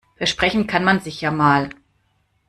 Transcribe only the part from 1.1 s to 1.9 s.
ja mal.